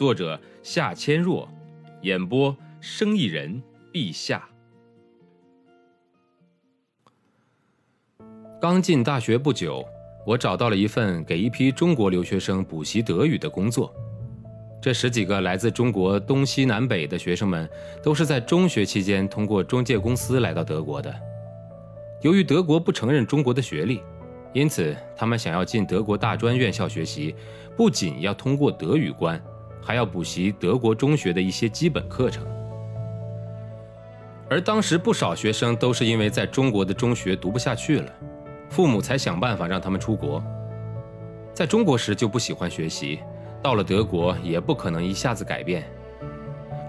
[0.00, 1.46] 作者夏千若，
[2.00, 3.62] 演播生意人
[3.92, 4.48] 陛下。
[8.58, 9.84] 刚进大学不久，
[10.26, 13.94] 我找到了一份给一批中国留学生补习德语的工作。
[14.80, 17.68] 这十几个来自中国东西南北的学生们，
[18.02, 21.14] 都是在中学期间通过中介公司来到德国的。
[22.22, 24.00] 由于德国不承认中国的学历，
[24.54, 27.34] 因此他们想要进德国大专院校学习，
[27.76, 29.38] 不仅要通过德语关。
[29.82, 32.46] 还要补习德国中学的一些基本课程，
[34.48, 38.12] 而当时不少学生都是因为在中国的中学读不下去了，
[38.68, 40.42] 父母才想办法让他们出国。
[41.52, 43.20] 在中国时就不喜欢学习，
[43.62, 45.84] 到了德国也不可能一下子改变。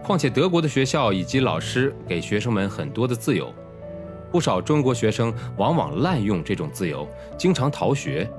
[0.04, 3.54] 况且德国的学校以及老师给学生们很多的自由，
[4.32, 8.30] 不少中国学生往往滥用这种自由，经常逃学，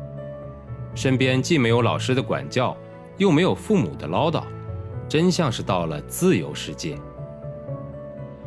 [0.94, 2.76] 身边既没有老师的管教。
[3.22, 4.42] 又没有父母的唠叨，
[5.08, 6.98] 真像是到了自由世界。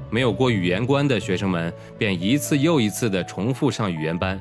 [0.10, 4.38] 没有过语言关的学生们，便一次又一次地重复上语言班，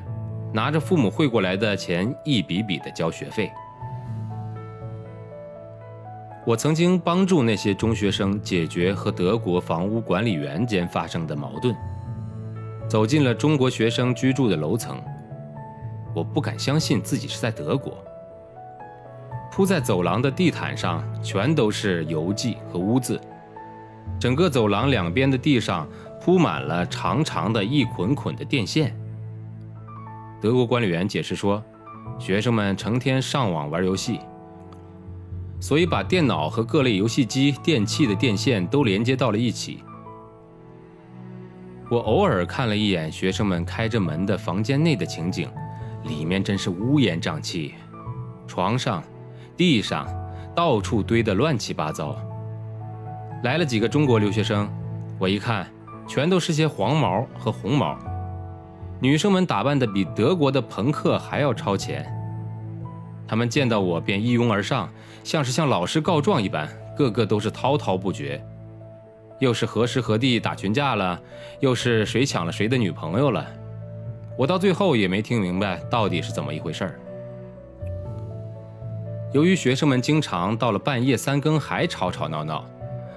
[0.53, 3.49] 拿着父母汇过来的钱一笔笔地交学费。
[6.45, 11.73] 我曾经帮助那些中学生解决和德国房屋管理员间发生的矛盾，
[12.89, 15.01] 走进了中国学生居住的楼层，
[16.13, 17.97] 我不敢相信自己是在德国。
[19.55, 23.17] 铺在走廊的地毯上全都是油迹和污渍，
[24.19, 25.87] 整个走廊两边的地上
[26.19, 28.93] 铺满了长长的一捆捆的电线。
[30.41, 31.63] 德国管理员解释说，
[32.19, 34.19] 学生们成天上网玩游戏，
[35.61, 39.81] 所以把电脑和各类游戏机电器的电线都连接到了一起。
[41.89, 45.49] 我偶尔看了一眼学生们开着门的房间内的情景，
[46.03, 47.73] 里面真是乌烟瘴气，
[48.45, 49.01] 床上。
[49.57, 50.07] 地上
[50.55, 52.15] 到处堆得乱七八糟。
[53.43, 54.69] 来了几个中国留学生，
[55.19, 55.67] 我一看，
[56.07, 57.97] 全都是些黄毛和红毛。
[58.99, 62.05] 女生们打扮得比德国的朋克还要超前。
[63.27, 64.89] 他们见到我便一拥而上，
[65.23, 66.67] 像是向老师告状一般，
[66.97, 68.43] 个个都是滔滔不绝。
[69.39, 71.19] 又是何时何地打群架了，
[71.59, 73.45] 又是谁抢了谁的女朋友了。
[74.37, 76.99] 我到最后也没听明白到底是怎么一回事儿。
[79.35, 82.65] 由于学生们经常到了半夜三更还吵吵闹闹，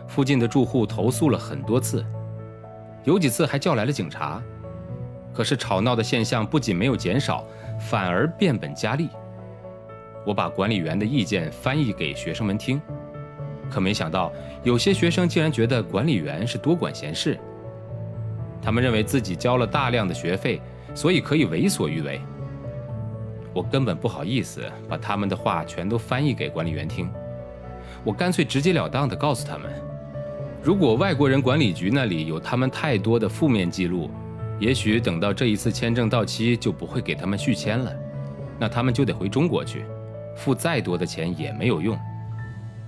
[0.08, 2.04] 附近的住户投诉了很多次，
[3.04, 4.42] 有几次还叫来了警察。
[5.32, 7.46] 可是吵闹的现象不仅没有减少，
[7.78, 9.08] 反而变本加厉。
[10.26, 12.82] 我把管理员的意见翻译给学生们听，
[13.70, 14.32] 可没想到
[14.64, 17.38] 有些学生竟然觉得管理员是多管闲事。
[18.60, 20.60] 他们认为自己交了大量的学费，
[20.96, 22.20] 所以可以为所欲为。
[23.52, 27.10] 我根本不好意思把他们的话全都翻译给管理员听，
[28.04, 29.70] 我干脆直截了当地告诉他们，
[30.62, 34.10] 如果外国人管理局那里有他们太多的负面记录，
[34.60, 37.92] 也许等到这一次签证到期就不会给他们续签了，
[38.58, 39.84] 那他们就得回中国去，
[40.36, 41.98] 付再多的钱也没有用。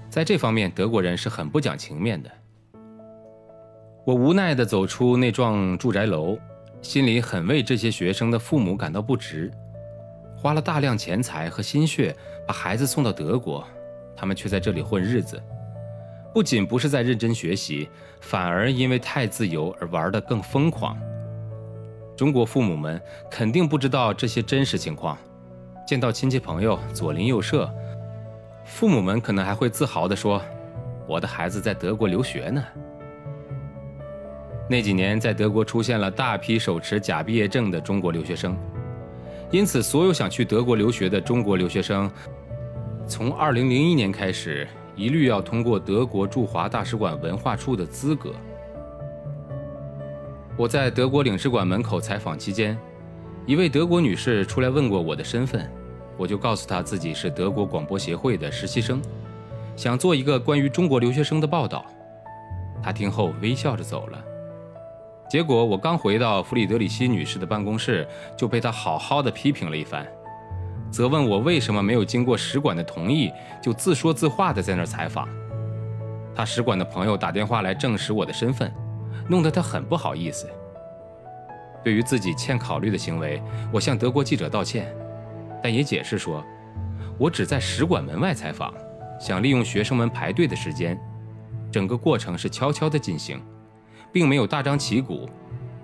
[0.08, 2.30] 在这方面，德国人是很不讲情面的。
[4.04, 6.36] 我无奈地走出那幢住宅楼，
[6.82, 9.50] 心里很为这些学生的父母感到不值。
[10.40, 13.62] 花了大量钱财和心血把孩子送到德国，
[14.16, 15.38] 他们却在这里混日子，
[16.32, 17.90] 不仅不是在认真学习，
[18.22, 20.98] 反而因为太自由而玩得更疯狂。
[22.16, 22.98] 中国父母们
[23.30, 25.18] 肯定不知道这些真实情况，
[25.86, 27.70] 见到亲戚朋友左邻右舍，
[28.64, 30.40] 父母们可能还会自豪地说
[31.06, 32.64] ：“我的孩子在德国留学呢。”
[34.70, 38.56] 那几年在德国出现了大批手持假毕业证的中国留学生。
[39.50, 42.08] 因此，所有想去德国留学的中国留学生，
[43.06, 48.32] 从2001年开始，一律要通过德国驻华大使馆文化处的资格。
[50.56, 52.78] 我在德国领事馆门口采访期间，
[53.44, 55.68] 一位德国女士出来问过我的身份，
[56.16, 59.02] 我就告诉她自己是德国广播协会的实习生，
[59.74, 61.84] 想做一个关于中国留学生的报道。
[62.80, 64.24] 她听后微笑着走了。
[65.30, 68.04] 结果我刚回到弗里德里希女士的办公室，
[68.36, 70.04] 就被她好好的批评了一番，
[70.90, 73.30] 责问我为什么没有经过使馆的同意
[73.62, 75.28] 就自说自话的在那儿采访。
[76.34, 78.72] 他使馆的朋友打电话来证实我的身份，
[79.28, 80.48] 弄得他很不好意思。
[81.84, 83.40] 对于自己欠考虑的行为，
[83.72, 84.92] 我向德国记者道歉，
[85.62, 86.44] 但也解释说，
[87.18, 88.74] 我只在使馆门外采访，
[89.20, 90.98] 想利用学生们排队的时间，
[91.70, 93.40] 整个过程是悄悄的进行，
[94.12, 95.28] 并没有大张旗鼓，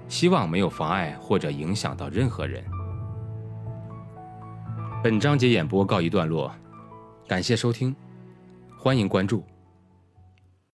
[0.08, 2.64] 希望没有妨碍或者影响到任何人。
[5.02, 6.50] 本章节演播告一段落，
[7.28, 7.94] 感谢收听，
[8.78, 9.44] 欢迎关注。